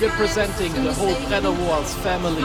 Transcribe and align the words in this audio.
representing 0.00 0.72
the 0.84 0.92
whole 0.92 1.14
Wars 1.52 1.94
family. 1.96 2.42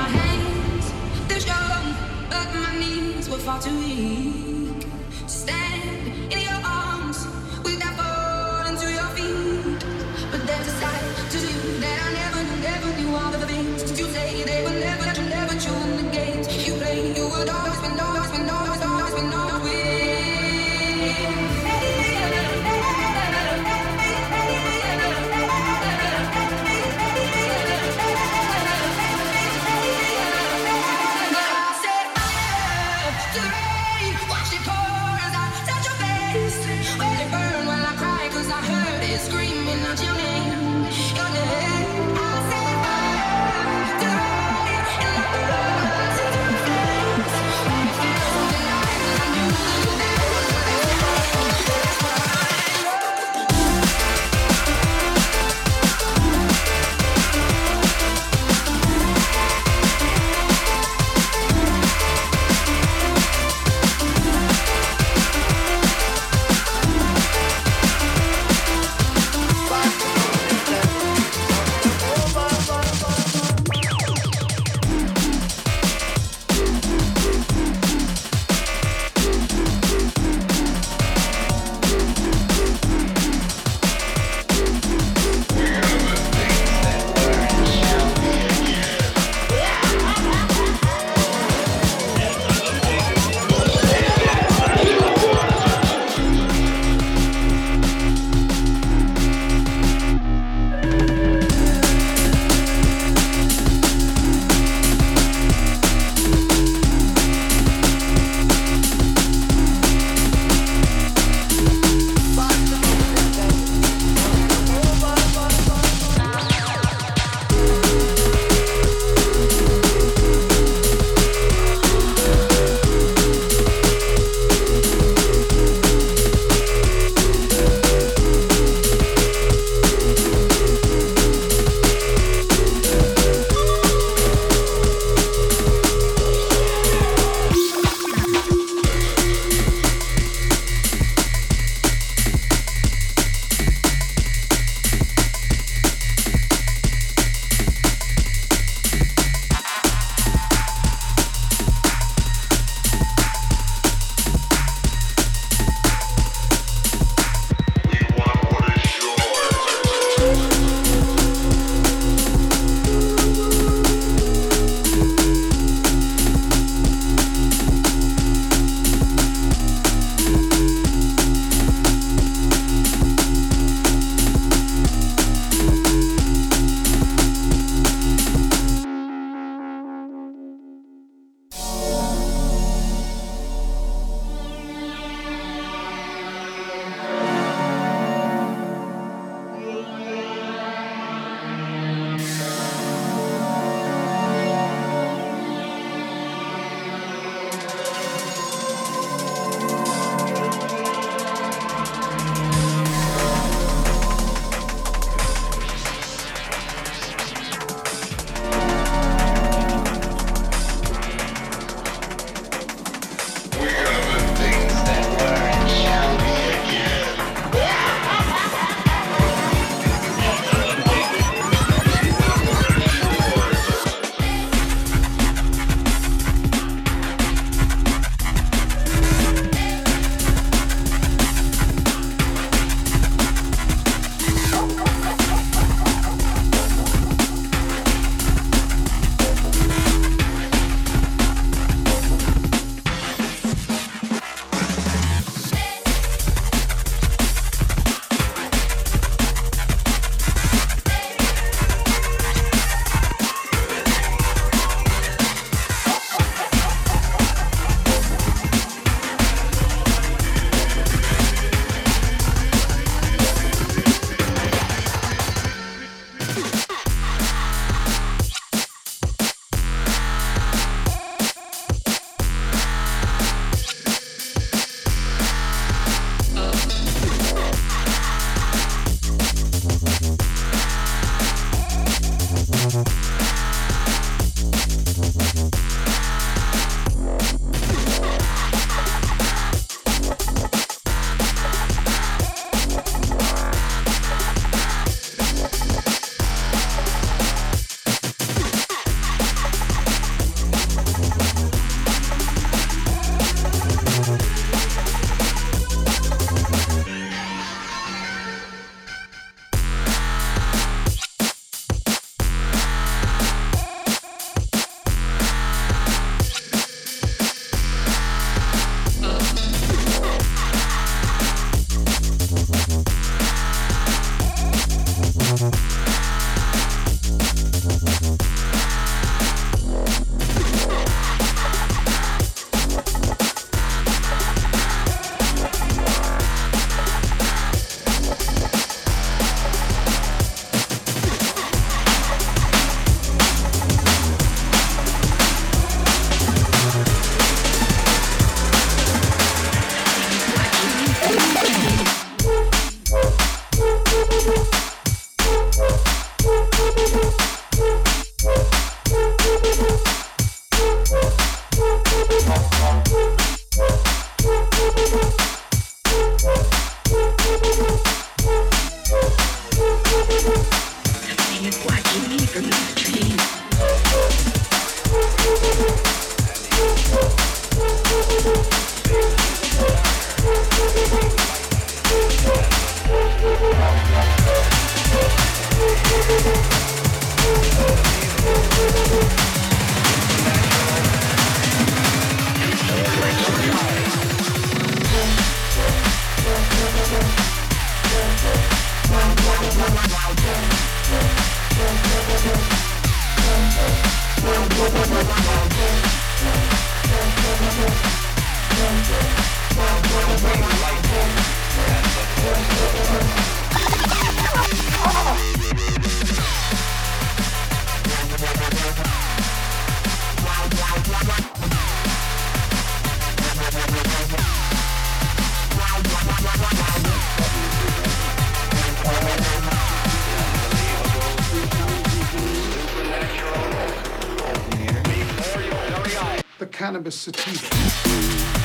Sativa. 436.91 438.40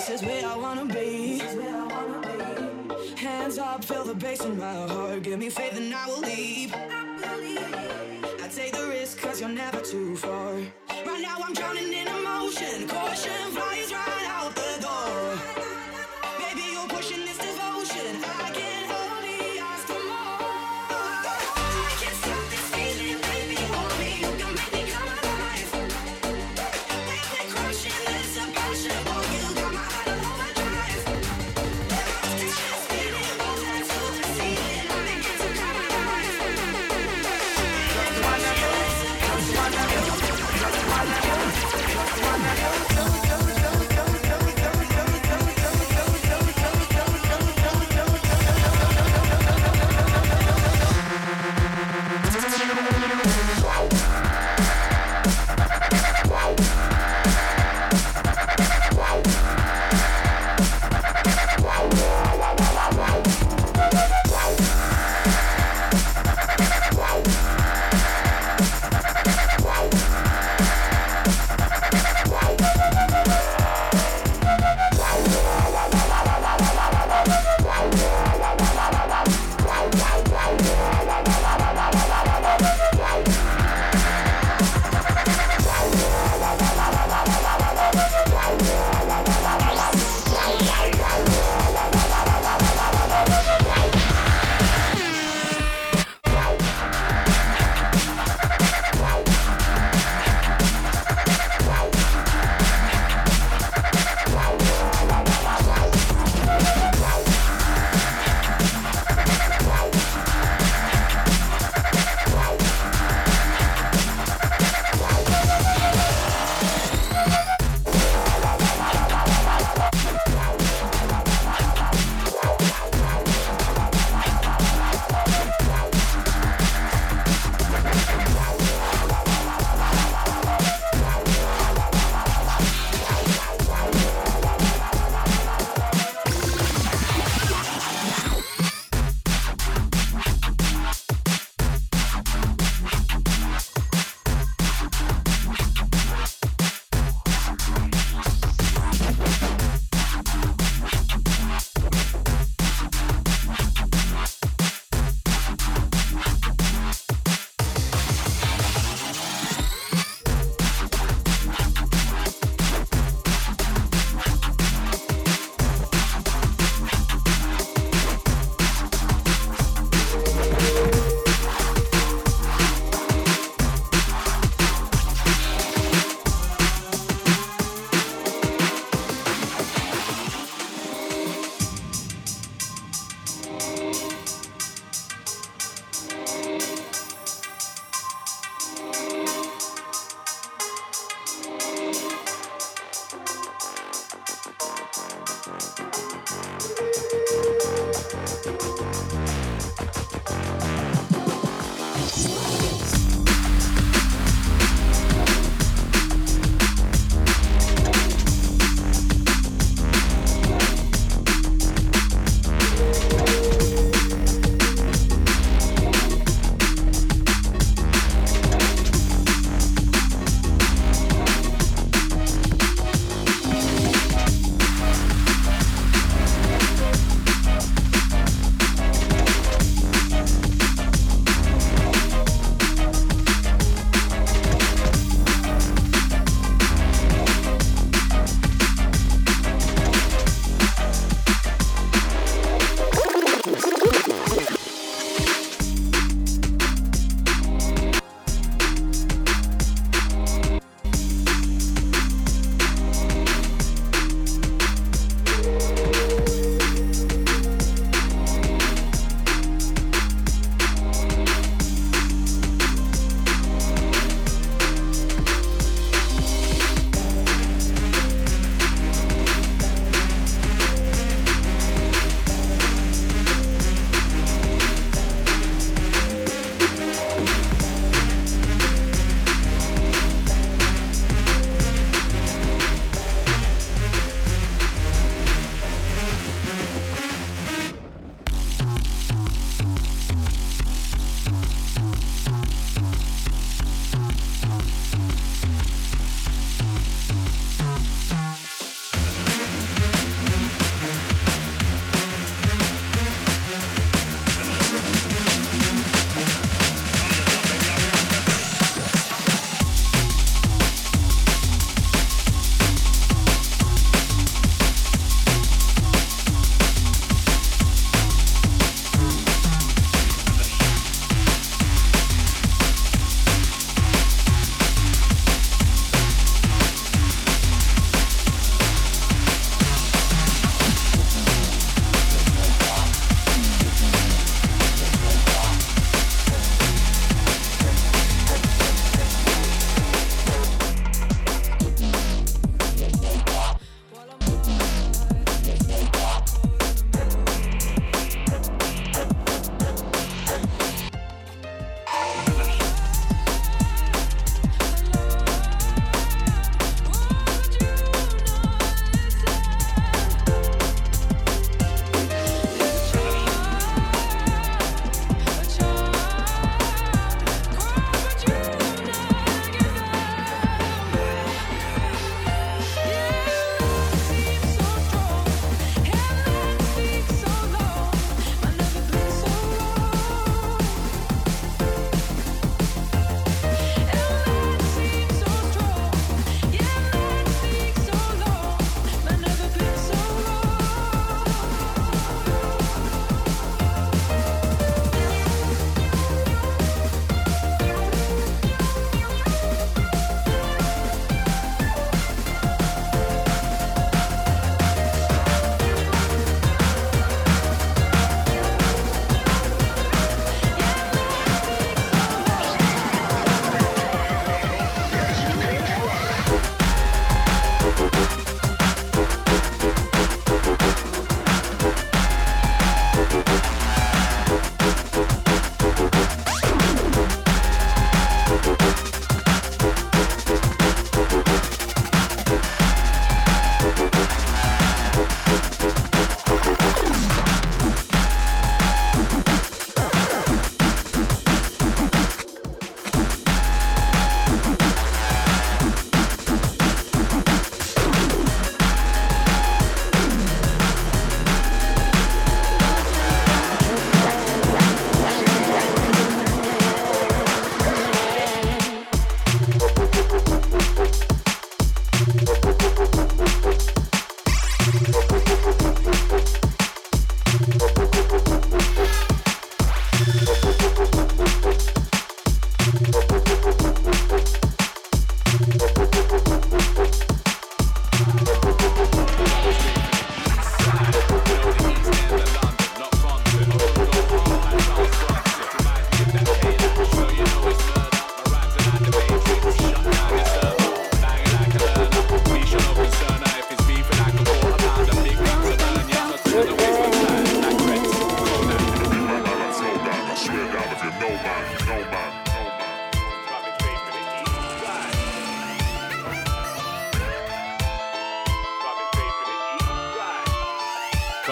This 0.00 0.22
is 0.22 0.22
where 0.22 0.46
I 0.46 0.56
wanna 0.56 0.86
be. 0.86 1.42
Hands 3.16 3.58
up, 3.58 3.84
feel 3.84 4.02
the 4.02 4.14
bass 4.14 4.42
in 4.42 4.56
my 4.56 4.88
heart. 4.88 5.22
Give 5.22 5.38
me 5.38 5.50
faith 5.50 5.76
and 5.76 5.94
I 5.94 6.06
will 6.06 6.20
leave. 6.20 6.74
I 6.74 8.48
take 8.50 8.72
the 8.72 8.88
risk 8.88 9.18
cause 9.18 9.42
you're 9.42 9.50
never 9.50 9.82
too 9.82 10.16
far. 10.16 10.54
Right 10.54 11.20
now 11.20 11.36
I'm 11.44 11.52
drowning 11.52 11.92
in 11.92 12.08
emotion. 12.08 12.88
Caution 12.88 13.52
fires 13.52 13.92
right. 13.92 14.19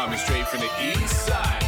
Coming 0.09 0.19
straight 0.25 0.49
from 0.49 0.61
the 0.61 0.71
east 0.81 1.27
side, 1.27 1.68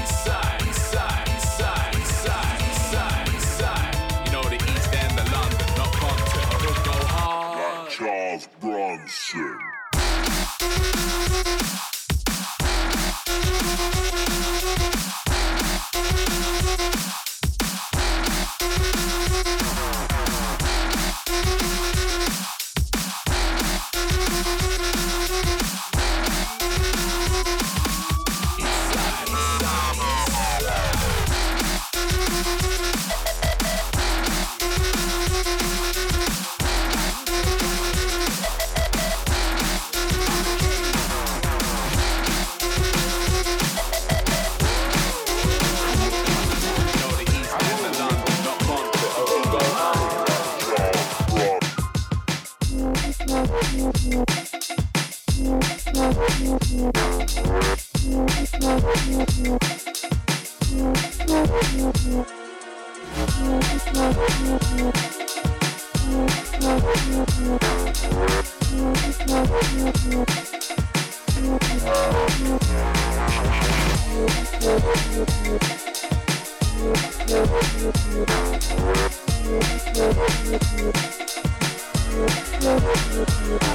Back 83.20 83.60
to 83.60 83.69